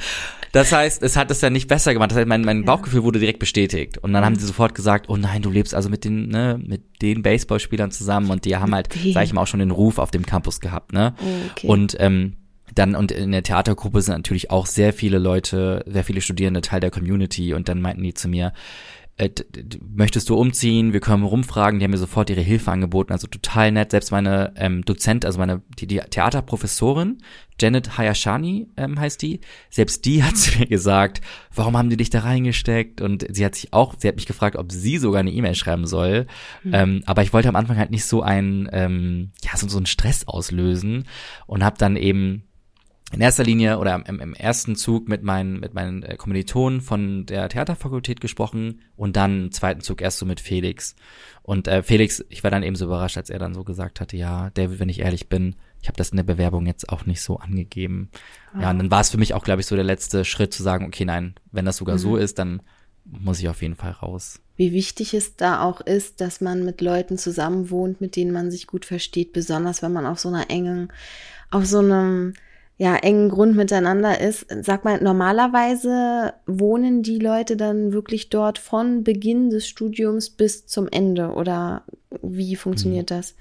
[0.52, 2.12] Das heißt, es hat es ja nicht besser gemacht.
[2.12, 3.97] Das heißt, mein, mein Bauchgefühl wurde direkt bestätigt.
[3.97, 7.02] Und dann haben sie sofort gesagt, oh nein, du lebst also mit den, ne, mit
[7.02, 10.12] den Baseballspielern zusammen und die haben halt, sag ich mal, auch schon den Ruf auf
[10.12, 11.15] dem Campus gehabt, ne?
[11.52, 11.67] Okay.
[11.67, 12.36] Und ähm,
[12.76, 16.80] dann und in der Theatergruppe sind natürlich auch sehr viele Leute, sehr viele Studierende Teil
[16.80, 18.54] der Community und dann meinten die zu mir,
[19.17, 19.30] äh,
[19.95, 20.91] möchtest du umziehen?
[20.91, 21.80] Wir können rumfragen.
[21.80, 23.12] Die haben mir sofort ihre Hilfe angeboten.
[23.12, 23.91] Also total nett.
[23.91, 27.19] Selbst meine ähm, Dozent, also meine die, die Theaterprofessorin,
[27.60, 31.21] Janet Hayashani ähm, heißt die, selbst die hat zu mir gesagt,
[31.54, 33.02] warum haben die dich da reingesteckt?
[33.02, 35.86] Und sie hat sich auch, sie hat mich gefragt, ob sie sogar eine E-Mail schreiben
[35.86, 36.26] soll.
[36.63, 36.73] Mhm.
[36.73, 39.86] Ähm, aber ich wollte am Anfang halt nicht so ein, ähm, ja, so, so einen
[39.86, 41.06] Stress auslösen
[41.45, 42.45] und habe dann eben
[43.13, 47.26] in erster Linie oder im, im, ersten Zug mit meinen, mit meinen äh, Kommilitonen von
[47.26, 50.95] der Theaterfakultät gesprochen und dann im zweiten Zug erst so mit Felix.
[51.43, 54.17] Und äh, Felix, ich war dann eben so überrascht, als er dann so gesagt hatte,
[54.17, 57.21] ja, David, wenn ich ehrlich bin, ich habe das in der Bewerbung jetzt auch nicht
[57.21, 58.10] so angegeben.
[58.54, 58.62] Ah.
[58.63, 60.63] Ja, und dann war es für mich auch, glaube ich, so der letzte Schritt zu
[60.63, 61.99] sagen, okay, nein, wenn das sogar mhm.
[61.99, 62.62] so ist, dann
[63.06, 64.39] muss ich auf jeden Fall raus.
[64.56, 68.49] Wie wichtig es da auch ist, dass man mit Leuten zusammen wohnt, mit denen man
[68.49, 70.89] sich gut versteht, besonders wenn man auf so einer engen,
[71.52, 72.34] auf so einem
[72.77, 74.47] ja, engen Grund miteinander ist.
[74.62, 80.88] Sag mal, normalerweise wohnen die Leute dann wirklich dort von Beginn des Studiums bis zum
[80.89, 81.83] Ende oder
[82.21, 83.15] wie funktioniert mhm.
[83.15, 83.36] das?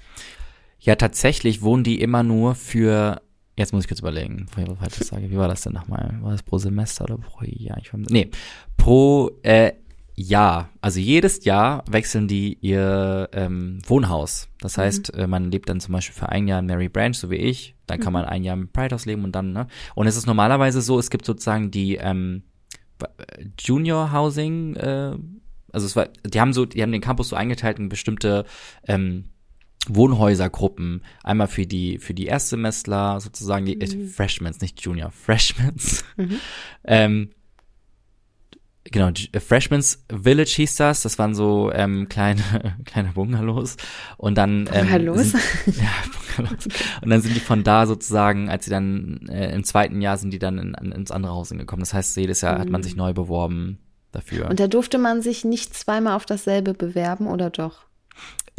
[0.79, 3.21] Ja, tatsächlich wohnen die immer nur für,
[3.55, 6.17] jetzt muss ich kurz überlegen, wie war das denn nochmal?
[6.21, 7.77] War das pro Semester oder pro Jahr?
[7.79, 8.29] Ich, nee,
[8.77, 9.71] pro äh,
[10.15, 14.47] Jahr, also jedes Jahr wechseln die ihr ähm, Wohnhaus.
[14.59, 14.81] Das mhm.
[14.81, 15.29] heißt, mhm.
[15.29, 17.75] man lebt dann zum Beispiel für ein Jahr in Mary Branch, so wie ich.
[17.87, 18.19] Dann kann mhm.
[18.19, 19.67] man ein Jahr im Pride House leben und dann, ne?
[19.95, 22.43] Und es ist normalerweise so, es gibt sozusagen die ähm,
[23.59, 25.17] Junior Housing, äh,
[25.71, 28.45] also es war, die haben so, die haben den Campus so eingeteilt in bestimmte
[28.87, 29.25] ähm,
[29.87, 31.01] Wohnhäusergruppen.
[31.23, 34.07] Einmal für die, für die Erstsemestler, sozusagen die äh, mhm.
[34.07, 36.05] Freshmans, nicht Junior, Freshmans.
[36.17, 36.39] Mhm.
[36.85, 37.29] ähm,
[38.85, 41.01] genau, äh, Freshman's Village hieß das.
[41.01, 42.41] Das waren so ähm, kleine
[42.85, 43.77] kleine Bungalows
[44.17, 45.31] und dann ähm, Bungalows?
[45.31, 45.41] Sind,
[45.77, 45.89] ja,
[46.35, 46.67] Bungalows.
[47.01, 50.31] Und dann sind die von da sozusagen, als sie dann äh, im zweiten Jahr sind
[50.31, 51.81] die dann in, in, ins andere Haus gekommen.
[51.81, 52.61] Das heißt, jedes Jahr mhm.
[52.61, 52.99] hat man sich mhm.
[52.99, 53.79] neu beworben
[54.11, 54.49] dafür.
[54.49, 57.85] Und da durfte man sich nicht zweimal auf dasselbe bewerben oder doch?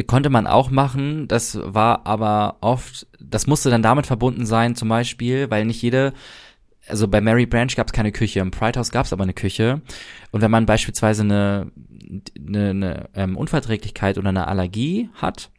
[0.09, 4.89] Konnte man auch machen, das war aber oft, das musste dann damit verbunden sein, zum
[4.89, 6.13] Beispiel, weil nicht jede
[6.87, 9.35] also bei Mary Branch gab es keine Küche, im Pride House gab es aber eine
[9.35, 9.83] Küche.
[10.31, 11.73] Und wenn man beispielsweise eine,
[12.39, 15.51] eine, eine ähm, Unverträglichkeit oder eine Allergie hat,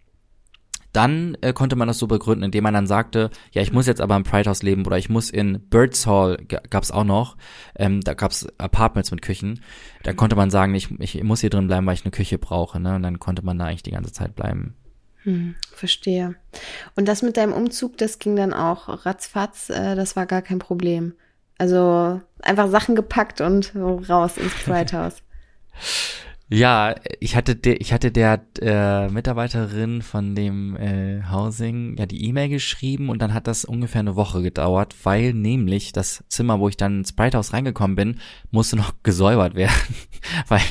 [0.96, 4.00] dann äh, konnte man das so begründen, indem man dann sagte, ja, ich muss jetzt
[4.00, 7.36] aber im Pride House leben oder ich muss in Birds Hall, gab es auch noch,
[7.76, 9.60] ähm, da gab es Apartments mit Küchen.
[10.04, 12.80] Da konnte man sagen, ich, ich muss hier drin bleiben, weil ich eine Küche brauche.
[12.80, 12.96] Ne?
[12.96, 14.76] Und dann konnte man da eigentlich die ganze Zeit bleiben.
[15.26, 16.36] Hm, verstehe.
[16.96, 20.60] Und das mit deinem Umzug, das ging dann auch ratzfatz, äh, das war gar kein
[20.60, 21.14] Problem.
[21.58, 24.54] Also einfach Sachen gepackt und raus ins
[24.94, 25.24] House.
[26.48, 32.24] Ja, ich hatte der, ich hatte der äh, Mitarbeiterin von dem äh, Housing ja die
[32.26, 36.70] E-Mail geschrieben und dann hat das ungefähr eine Woche gedauert, weil nämlich das Zimmer, wo
[36.70, 38.20] ich dann ins Bright House reingekommen bin,
[38.52, 39.74] musste noch gesäubert werden,
[40.48, 40.62] weil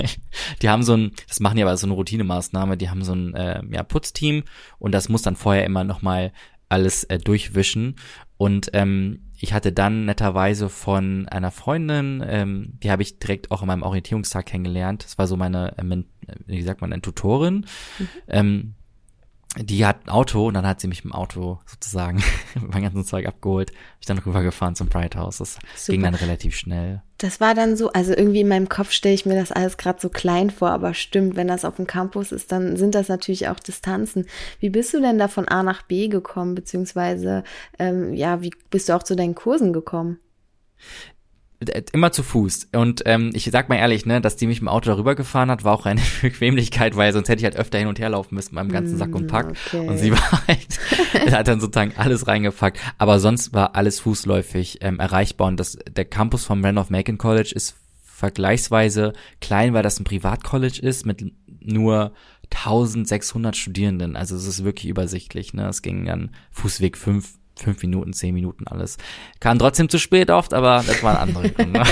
[0.63, 3.35] die haben so ein, das machen die aber so eine Routinemaßnahme, die haben so ein
[3.35, 4.45] äh, ja, Putzteam
[4.79, 6.33] und das muss dann vorher immer noch mal
[6.69, 7.97] alles äh, durchwischen
[8.37, 13.63] und ähm, ich hatte dann netterweise von einer Freundin, ähm, die habe ich direkt auch
[13.63, 15.05] an meinem Orientierungstag kennengelernt.
[15.05, 16.03] Das war so meine, äh,
[16.47, 17.67] wie sagt man, eine Tutorin.
[17.99, 18.09] Mhm.
[18.29, 18.75] Ähm,
[19.57, 22.23] die hat ein Auto und dann hat sie mich im Auto sozusagen
[22.61, 23.73] mein ganzes Zeug abgeholt.
[24.01, 25.39] Ich dann rübergefahren zum Pride House.
[25.39, 25.93] Das Super.
[25.93, 27.03] ging dann relativ schnell.
[27.19, 30.01] Das war dann so, also irgendwie in meinem Kopf stelle ich mir das alles gerade
[30.01, 33.49] so klein vor, aber stimmt, wenn das auf dem Campus ist, dann sind das natürlich
[33.49, 34.27] auch Distanzen.
[34.59, 37.45] Wie bist du denn da von A nach B gekommen, beziehungsweise
[37.79, 40.19] ähm, ja, wie bist du auch zu deinen Kursen gekommen?
[41.93, 42.69] Immer zu Fuß.
[42.75, 45.65] Und ähm, ich sag mal ehrlich, ne, dass die mich im Auto darüber gefahren hat,
[45.65, 48.55] war auch eine Bequemlichkeit, weil sonst hätte ich halt öfter hin und her laufen müssen
[48.55, 49.55] mit meinem ganzen Sack und Pack.
[49.67, 49.87] Okay.
[49.87, 52.79] Und sie war halt, hat dann sozusagen alles reingepackt.
[52.99, 55.49] Aber sonst war alles fußläufig ähm, erreichbar.
[55.49, 60.81] Und das, der Campus vom Randolph Macon College ist vergleichsweise klein, weil das ein Privatcollege
[60.81, 61.25] ist mit
[61.61, 62.13] nur
[62.55, 64.17] 1600 Studierenden.
[64.17, 65.55] Also es ist wirklich übersichtlich.
[65.55, 65.69] Ne?
[65.69, 68.97] Es ging dann Fußweg fünf, fünf Minuten, zehn Minuten alles.
[69.41, 71.79] Kam trotzdem zu spät oft, aber das war ein anderer Grund.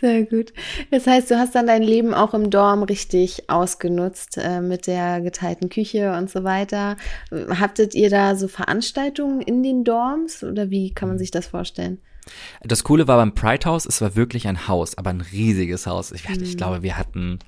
[0.00, 0.52] Sehr gut.
[0.90, 5.20] Das heißt, du hast dann dein Leben auch im Dorm richtig ausgenutzt äh, mit der
[5.20, 6.96] geteilten Küche und so weiter.
[7.30, 11.98] Habtet ihr da so Veranstaltungen in den Dorms oder wie kann man sich das vorstellen?
[12.64, 16.10] Das Coole war beim Pride House, es war wirklich ein Haus, aber ein riesiges Haus.
[16.10, 16.56] Ich, ich Mhm.
[16.56, 17.38] glaube, wir hatten,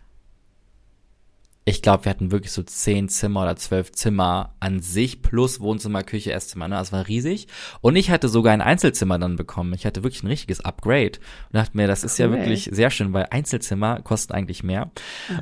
[1.66, 6.02] ich glaube, wir hatten wirklich so zehn Zimmer oder zwölf Zimmer an sich plus Wohnzimmer,
[6.02, 6.68] Küche, Esszimmer.
[6.68, 6.74] Ne?
[6.74, 7.48] Das war riesig.
[7.80, 9.72] Und ich hatte sogar ein Einzelzimmer dann bekommen.
[9.72, 11.12] Ich hatte wirklich ein richtiges Upgrade
[11.50, 12.32] und dachte mir, das ist ja Cool.
[12.32, 14.90] wirklich sehr schön, weil Einzelzimmer kosten eigentlich mehr.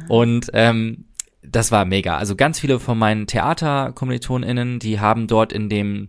[0.08, 1.06] Und ähm,
[1.42, 2.18] das war mega.
[2.18, 6.08] Also ganz viele von meinen TheaterkommilitonInnen, die haben dort in dem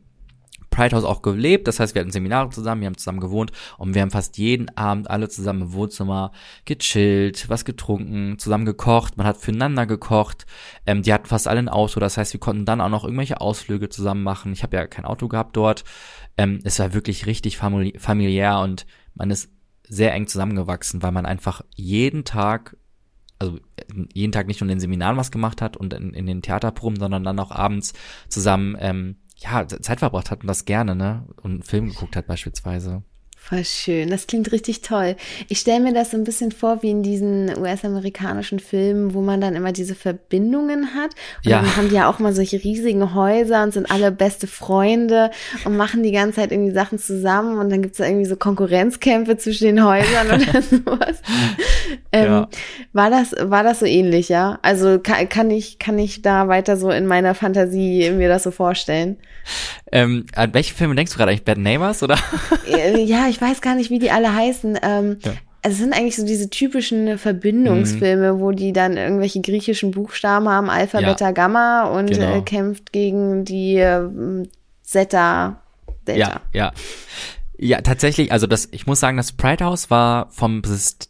[0.74, 1.68] Pride House auch gelebt.
[1.68, 4.76] Das heißt, wir hatten Seminare zusammen, wir haben zusammen gewohnt und wir haben fast jeden
[4.76, 6.32] Abend alle zusammen im Wohnzimmer
[6.66, 9.18] gechillt, was getrunken, zusammen gekocht.
[9.18, 10.46] Man hat füreinander gekocht.
[10.86, 12.00] Ähm, die hatten fast alle ein Auto.
[12.00, 14.52] Das heißt, wir konnten dann auch noch irgendwelche Ausflüge zusammen machen.
[14.52, 15.84] Ich habe ja kein Auto gehabt dort.
[16.38, 19.52] Ähm, es war wirklich richtig famili familiär und man ist
[19.88, 22.78] sehr eng zusammengewachsen, weil man einfach jeden Tag
[23.40, 23.60] also
[24.14, 26.98] jeden Tag nicht nur in den Seminaren was gemacht hat und in, in den Theaterproben,
[26.98, 27.94] sondern dann auch abends
[28.30, 31.28] zusammen ähm, ja, Zeit verbracht hat und das gerne, ne?
[31.42, 33.04] Und einen Film geguckt hat beispielsweise.
[33.46, 34.10] Voll schön.
[34.10, 35.18] Das klingt richtig toll.
[35.50, 39.42] Ich stelle mir das so ein bisschen vor wie in diesen US-amerikanischen Filmen, wo man
[39.42, 41.12] dann immer diese Verbindungen hat.
[41.44, 41.60] Und Ja.
[41.60, 45.30] dann haben die ja auch mal solche riesigen Häuser und sind alle beste Freunde
[45.66, 49.36] und machen die ganze Zeit irgendwie Sachen zusammen und dann gibt's da irgendwie so Konkurrenzkämpfe
[49.36, 51.22] zwischen den Häusern oder sowas.
[52.14, 52.50] Ähm, Ja.
[52.94, 54.58] War das, war das so ähnlich, ja?
[54.62, 58.52] Also kann, kann ich, kann ich da weiter so in meiner Fantasie mir das so
[58.52, 59.18] vorstellen?
[59.92, 61.44] Ähm, an welche Filme denkst du gerade eigentlich?
[61.44, 62.18] Bad Neighbors oder?
[62.68, 64.80] Äh, ja, ich weiß gar nicht, wie die alle heißen.
[64.82, 65.32] Ähm, Ja.
[65.66, 70.70] Also es sind eigentlich so diese typischen Verbindungsfilme, wo die dann irgendwelche griechischen Buchstaben haben,
[70.70, 71.10] Alpha, Ja.
[71.12, 72.36] Beta, Gamma und Genau.
[72.38, 74.46] äh, kämpft gegen die äh,
[74.84, 75.62] Zeta,
[76.06, 76.20] Delta.
[76.20, 76.74] Ja, ja.
[77.66, 80.62] Ja, tatsächlich, also das, ich muss sagen, das Pride House war vom,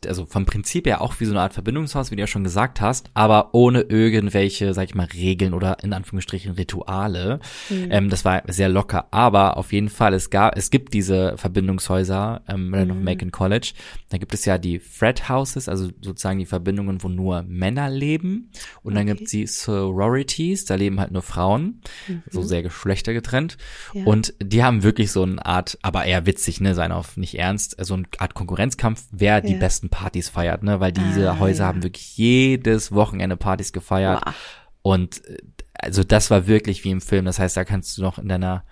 [0.06, 2.80] also vom Prinzip her auch wie so eine Art Verbindungshaus, wie du ja schon gesagt
[2.80, 7.40] hast, aber ohne irgendwelche, sag ich mal, Regeln oder in Anführungsstrichen Rituale.
[7.72, 12.44] Ähm, das war sehr locker, aber auf jeden Fall, es gab, es gibt diese Verbindungshäuser,
[12.48, 13.74] ähm, Randolph Macon College.
[14.12, 18.52] Da gibt es ja die Fred Houses, also sozusagen die Verbindungen, wo nur Männer leben.
[18.84, 19.16] Und dann Okay.
[19.16, 21.82] gibt es die Sororities, da leben halt nur Frauen,
[22.30, 23.58] so sehr geschlechtergetrennt.
[23.94, 24.06] Ja.
[24.06, 27.78] Und die haben wirklich so eine Art, aber eher witzig, ne, sein auf nicht ernst,
[27.80, 29.60] so eine Art Konkurrenzkampf, wer die Ja.
[29.60, 31.68] besten Partys feiert, ne, weil diese Ah, Häuser ja.
[31.70, 34.22] haben wirklich jedes Wochenende Partys gefeiert.
[34.26, 34.34] Wow.
[34.82, 35.38] Und äh,
[35.74, 37.24] also das war wirklich wie im Film.
[37.26, 38.64] Das heißt, da kannst du noch in deiner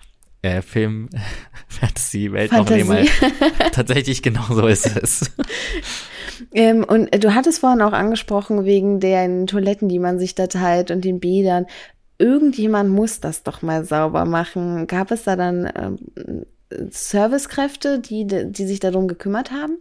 [0.41, 2.83] äh, Film-Fantasy-Welt noch Fantasie.
[2.83, 3.07] nehmen.
[3.71, 5.31] Tatsächlich genau so ist es.
[6.53, 10.47] Ähm, und äh, du hattest vorhin auch angesprochen, wegen den Toiletten, die man sich da
[10.47, 11.67] teilt und den Bädern.
[12.17, 14.87] Irgendjemand muss das doch mal sauber machen.
[14.87, 16.45] Gab es da dann ähm,
[16.89, 19.77] Servicekräfte, die, die sich darum gekümmert haben?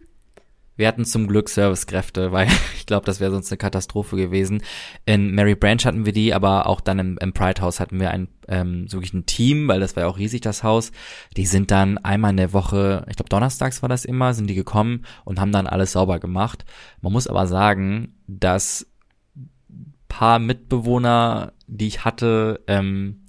[0.76, 4.62] Wir hatten zum Glück Servicekräfte, weil ich glaube, das wäre sonst eine Katastrophe gewesen.
[5.05, 8.11] In Mary Branch hatten wir die, aber auch dann im, im Pride House hatten wir
[8.11, 10.90] ein ähm, wirklich ein Team, weil das war ja auch riesig, das Haus.
[11.37, 14.55] Die sind dann einmal in der Woche, ich glaube donnerstags war das immer, sind die
[14.55, 16.64] gekommen und haben dann alles sauber gemacht.
[17.00, 18.87] Man muss aber sagen, dass
[20.09, 23.22] paar Mitbewohner, die ich hatte, ähm,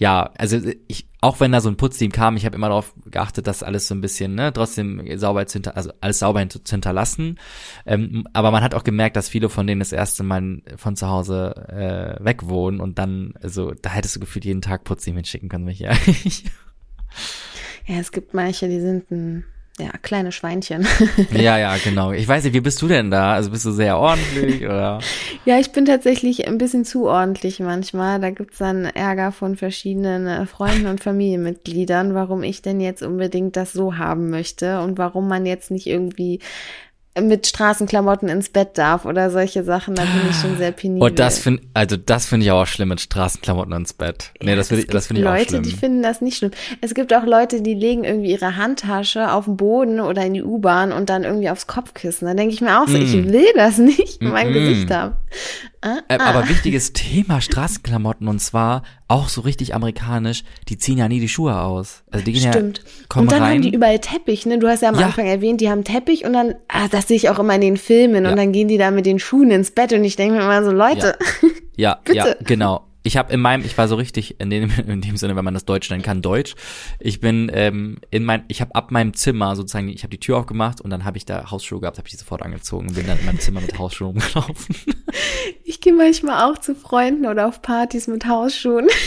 [0.00, 0.58] ja, also
[0.88, 3.86] ich, auch wenn da so ein Putzteam kam, ich habe immer darauf geachtet, dass alles
[3.86, 7.38] so ein bisschen, ne, trotzdem sauber zu hinter, also alles sauber zu, hinterlassen.
[7.84, 11.06] Ähm, aber man hat auch gemerkt, dass viele von denen das erste Mal von zu
[11.06, 15.50] Hause äh, weg wohnen und dann, also da hättest du gefühlt jeden Tag Putzteam hinschicken
[15.50, 15.92] können, mich ja.
[17.86, 19.44] Ja, es gibt manche, die sind ein,
[19.80, 20.86] ja, kleine Schweinchen.
[21.32, 22.12] ja, ja, genau.
[22.12, 23.34] Ich weiß nicht, wie bist du denn da?
[23.34, 25.00] Also bist du sehr ordentlich oder?
[25.46, 28.20] Ja, ich bin tatsächlich ein bisschen zu ordentlich manchmal.
[28.20, 33.56] Da gibt's dann Ärger von verschiedenen äh, Freunden und Familienmitgliedern, warum ich denn jetzt unbedingt
[33.56, 36.40] das so haben möchte und warum man jetzt nicht irgendwie
[37.20, 39.94] mit Straßenklamotten ins Bett darf oder solche Sachen.
[39.96, 41.08] Da bin ich schon sehr penibel.
[41.08, 44.30] Und das finde, also das finde ich auch schlimm mit Straßenklamotten ins Bett.
[44.40, 45.62] Nee, Ja, das finde ich, das finde ich auch Leute, schlimm.
[45.64, 46.52] die finden das nicht schlimm.
[46.80, 50.42] Es gibt auch Leute, die legen irgendwie ihre Handtasche auf den Boden oder in die
[50.44, 52.28] U-Bahn und dann irgendwie aufs Kopfkissen.
[52.28, 54.54] Da denke ich mir auch so, ich will das nicht in meinem Mm.
[54.54, 55.16] Gesicht haben.
[55.82, 56.16] Ah, ah.
[56.18, 61.28] Aber wichtiges Thema Straßenklamotten und zwar auch so richtig amerikanisch, die ziehen ja nie die
[61.28, 62.02] Schuhe aus.
[62.10, 62.78] Also die gehen Stimmt.
[62.78, 63.54] ja, kommen und dann rein.
[63.54, 64.58] haben die überall Teppich, ne?
[64.58, 65.06] Du hast ja am Ja.
[65.06, 67.76] Anfang erwähnt, die haben Teppich und dann, ah, das sehe ich auch immer in den
[67.76, 68.30] Filmen Ja.
[68.30, 70.62] und dann gehen die da mit den Schuhen ins Bett und ich denke mir immer
[70.64, 71.16] so, Leute,
[71.76, 72.16] ja, bitte.
[72.18, 72.86] ja, genau.
[73.02, 75.54] Ich habe in meinem, ich war so richtig in dem, in dem Sinne, wenn man
[75.54, 76.54] das Deutsch nennen kann, Deutsch.
[76.98, 80.36] Ich bin ähm, in mein, ich habe ab meinem Zimmer sozusagen, ich habe die Tür
[80.36, 83.06] aufgemacht und dann habe ich da Hausschuhe gehabt, habe ich die sofort angezogen und bin
[83.06, 84.76] dann in meinem Zimmer mit Hausschuhen rumgelaufen.
[85.64, 88.88] Ich gehe manchmal auch zu Freunden oder auf Partys mit Hausschuhen.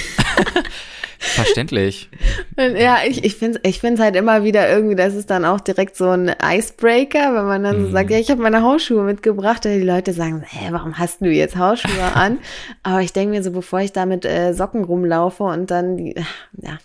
[1.20, 2.10] Verständlich.
[2.58, 5.62] Ja, ich, ich finde es ich find's halt immer wieder irgendwie, das ist dann auch
[5.62, 7.92] direkt so ein Icebreaker, wenn man dann so Mhm.
[7.94, 11.28] sagt, ja, ich habe meine Hausschuhe mitgebracht, und die Leute sagen, hä, warum hast du
[11.30, 12.40] jetzt Hausschuhe an?
[12.84, 16.16] Aber ich denke mir so, bevor ich da mit äh, Socken rumlaufe und dann die,
[16.62, 16.78] ja,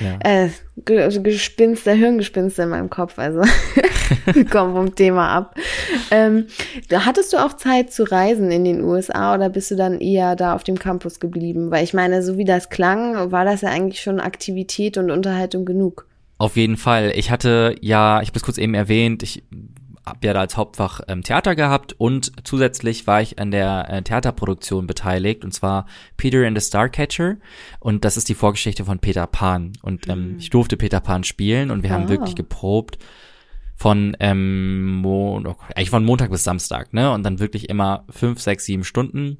[0.00, 0.18] Ja.
[0.20, 0.48] äh,
[0.84, 3.42] Ge- Gespinste, Hirngespinste in meinem Kopf, also
[4.32, 5.54] wir kommen vom Thema ab.
[6.10, 6.46] Ähm,
[6.92, 10.54] hattest du auch Zeit zu reisen in den USA oder bist du dann eher da
[10.54, 11.70] auf dem Campus geblieben?
[11.70, 15.64] Weil ich meine, so wie das klang, war das ja eigentlich schon Aktivität und Unterhaltung
[15.64, 16.06] genug.
[16.38, 17.12] Auf jeden Fall.
[17.16, 19.42] Ich hatte ja, ich habe es kurz eben erwähnt, ich
[20.08, 24.02] habe ja da als Hauptfach ähm, Theater gehabt und zusätzlich war ich an der äh,
[24.02, 27.36] Theaterproduktion beteiligt und zwar Peter and the Starcatcher
[27.80, 31.70] und das ist die Vorgeschichte von Peter Pan und ähm, ich durfte Peter Pan spielen
[31.70, 32.08] und wir haben Ah.
[32.08, 32.98] wirklich geprobt
[33.76, 37.12] von ähm, Mon eigentlich von Montag bis Samstag, ne?
[37.12, 39.38] Und dann wirklich immer fünf, sechs, sieben Stunden.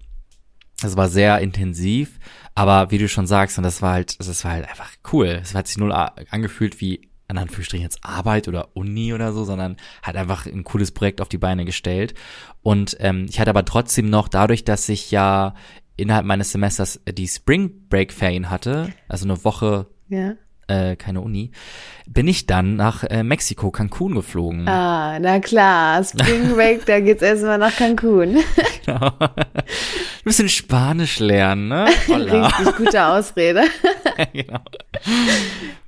[0.81, 2.21] Das war sehr intensiv,
[2.55, 5.41] aber wie du schon sagst, und das war halt, das war halt einfach cool.
[5.43, 9.77] Es hat sich null angefühlt wie in Anführungsstrichen jetzt Arbeit oder Uni oder so, sondern
[10.03, 12.15] hat einfach ein cooles Projekt auf die Beine gestellt.
[12.63, 15.55] Und ähm, ich hatte aber trotzdem noch, dadurch, dass ich ja
[15.97, 20.35] innerhalb meines Semesters die Spring Break Ferien hatte, also eine Woche Ja.
[20.69, 21.51] äh, keine Uni,
[22.07, 24.67] bin ich dann nach äh, Mexiko, Cancun geflogen.
[24.69, 28.39] Ah, na klar, Spring Break, da geht's erstmal nach Cancun.
[28.87, 29.13] Genau.
[29.21, 31.87] Ein bisschen Spanisch lernen, ne?
[32.09, 33.65] Richtig gute Ausrede.
[34.33, 34.61] genau.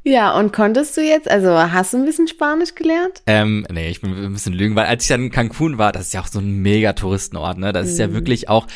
[0.04, 3.22] Ja, und konntest du jetzt, also hast du ein bisschen Spanisch gelernt?
[3.26, 6.06] Ähm, nee, ich bin ein bisschen lügen, weil als ich dann in Cancun war, das
[6.06, 7.72] ist ja auch so ein mega Touristenort, ne?
[7.72, 8.66] Das ist ja wirklich auch,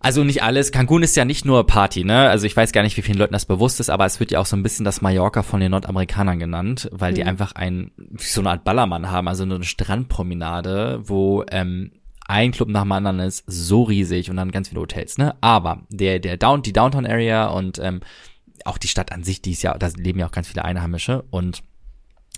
[0.00, 2.28] also nicht alles, Cancun ist ja nicht nur Party, ne?
[2.28, 4.40] Also ich weiß gar nicht, wie vielen Leuten das bewusst ist, aber es wird ja
[4.40, 8.40] auch so ein bisschen das Mallorca von den Nordamerikanern genannt, weil die einfach ein, so
[8.40, 11.92] eine Art Ballermann haben, also eine Strandpromenade, wo, ähm,
[12.28, 15.34] ein Club nach dem anderen ist so riesig und dann ganz viele Hotels, ne?
[15.40, 18.00] Aber der, der Down, die Downtown Area und ähm,
[18.66, 21.24] auch die Stadt an sich, die ist ja, da leben ja auch ganz viele Einheimische.
[21.30, 21.62] Und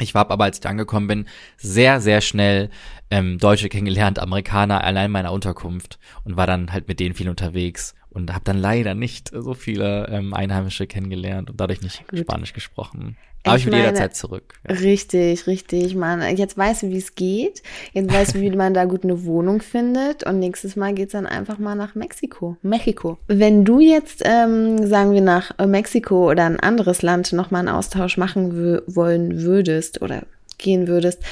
[0.00, 2.70] ich war aber, als ich angekommen bin, sehr, sehr schnell
[3.11, 7.28] ähm, Deutsche kennengelernt, Amerikaner, allein in meiner Unterkunft und war dann halt mit denen viel
[7.28, 12.20] unterwegs und habe dann leider nicht so viele ähm, Einheimische kennengelernt und dadurch nicht Gut.
[12.20, 13.16] Spanisch gesprochen.
[13.42, 14.60] Aber Ich ich will meine- jederzeit zurück.
[14.68, 14.74] Ja.
[14.74, 16.20] Richtig, richtig, Mann.
[16.36, 17.62] Jetzt weißt du, wie es geht.
[17.94, 20.24] Jetzt weißt du, wie man da gut eine Wohnung findet.
[20.26, 22.58] Und nächstes Mal geht's dann einfach mal nach Mexiko.
[22.60, 23.16] Mexiko.
[23.28, 27.74] Wenn du jetzt, ähm, sagen wir, nach äh, Mexiko oder ein anderes Land nochmal einen
[27.74, 30.24] Austausch machen wollen würdest oder
[30.58, 31.22] gehen würdest,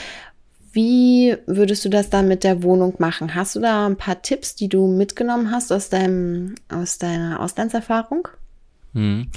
[0.72, 3.34] wie würdest du das dann mit der Wohnung machen?
[3.34, 8.28] Hast du da ein paar Tipps, die du mitgenommen hast aus deinem, aus deiner Auslandserfahrung?
[8.92, 9.28] Mhm.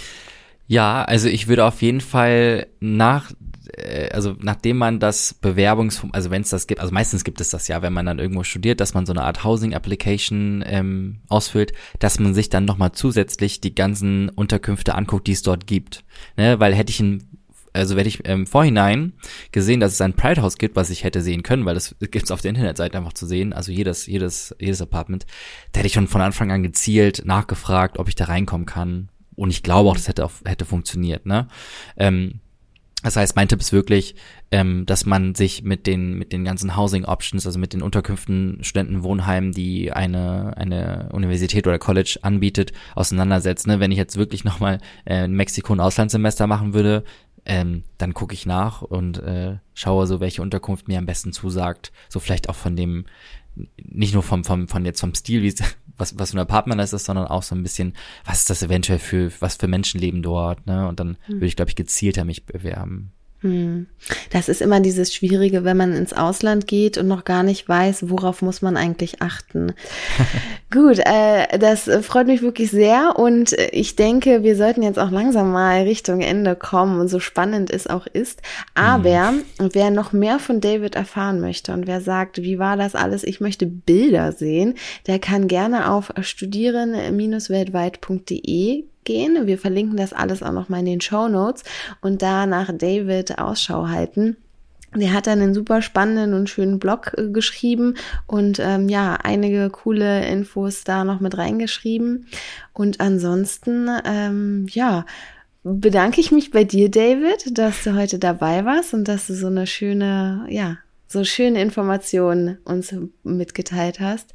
[0.68, 3.32] Ja, also ich würde auf jeden Fall nach,
[3.76, 7.50] äh, also nachdem man das Bewerbungs, also wenn es das gibt, also meistens gibt es
[7.50, 11.20] das ja, wenn man dann irgendwo studiert, dass man so eine Art Housing Application ähm,
[11.28, 16.06] ausfüllt, dass man sich dann nochmal zusätzlich die ganzen Unterkünfte anguckt, die es dort gibt.
[16.38, 16.60] Ne?
[16.60, 17.28] Weil hätte ich ein
[17.74, 19.14] also hätte ich im Vorhinein
[19.52, 22.32] gesehen, dass es ein Pride House gibt, was ich hätte sehen können, weil das gibt's
[22.32, 25.26] auf der Internetseite einfach zu sehen, also jedes, jedes, jedes Apartment,
[25.72, 29.10] da hätte ich schon von Anfang an gezielt nachgefragt, ob ich da reinkommen kann.
[29.36, 31.48] Und ich glaube auch, das hätte auch, hätte funktioniert, ne?
[31.98, 32.42] Ähm,
[33.04, 34.16] das heißt, mein Tipp ist wirklich,
[34.52, 38.60] ähm, dass man sich mit den mit den ganzen Housing Options, also mit den Unterkünften,
[38.62, 43.66] Studentenwohnheimen, die eine eine Universität oder College anbietet, auseinandersetzt.
[43.66, 43.80] Ne?
[43.80, 47.04] Wenn ich jetzt wirklich nochmal äh, in Mexiko ein Auslandssemester machen würde,
[47.46, 51.92] ähm, dann gucke ich nach und äh, schaue so, welche Unterkunft mir am besten zusagt.
[52.10, 53.06] So vielleicht auch von dem,
[53.78, 55.54] nicht nur vom, vom, von jetzt vom Stil, wie
[55.98, 57.94] was, was für ein Apartment das ist, sondern auch so ein bisschen,
[58.26, 60.88] was ist das eventuell für, was für Menschen leben dort, ne?
[60.88, 63.12] Und dann würde ich, glaube ich, gezielter mich bewerben.
[63.42, 63.88] Hm.
[64.32, 68.08] Das ist immer dieses Schwierige, wenn man ins Ausland geht und noch gar nicht weiß,
[68.10, 69.74] worauf muss man eigentlich achten.
[70.72, 75.52] Gut, äh, das freut mich wirklich sehr und ich denke, wir sollten jetzt auch langsam
[75.52, 78.44] mal Richtung Ende kommen und so spannend es auch ist.
[78.76, 83.24] Aber wer noch mehr von David erfahren möchte und wer sagt, wie war das alles,
[83.24, 84.76] ich möchte Bilder sehen,
[85.08, 89.48] der kann gerne auf studieren-weltweit.de gehen.
[89.48, 91.64] Wir verlinken das alles auch noch mal in den Show Notes
[92.02, 94.38] und da nach David Ausschau halten.
[94.94, 97.96] Der hat dann einen super spannenden und schönen Blog äh, geschrieben
[98.28, 102.28] und ähm, ja, einige coole Infos da noch mit reingeschrieben.
[102.74, 105.06] Und ansonsten, ähm, ja,
[105.64, 109.48] bedanke ich mich bei dir, David, dass du heute dabei warst und dass du so
[109.48, 114.34] eine schöne, ja, so schöne Informationen uns mitgeteilt hast.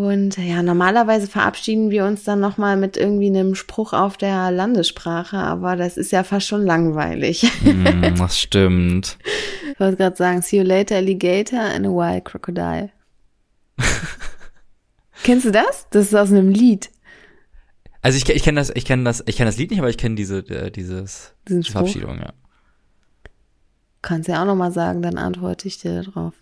[0.00, 5.36] Und ja, normalerweise verabschieden wir uns dann nochmal mit irgendwie einem Spruch auf der Landessprache,
[5.36, 7.42] aber das ist ja fast schon langweilig.
[7.62, 9.18] Mm, das stimmt.
[9.70, 12.88] Ich wollte gerade sagen, see you later, alligator and a wild crocodile.
[15.22, 15.86] Kennst du das?
[15.90, 16.88] Das ist aus einem Lied.
[18.00, 19.98] Also ich, ich kenne das, ich kenne das, ich kenne das Lied nicht, aber ich
[19.98, 21.72] kenne diese, äh, dieses Diesen diese?
[21.72, 22.32] Verabschiedung, ja.
[24.00, 26.32] Kannst ja auch nochmal sagen, dann antworte ich dir darauf.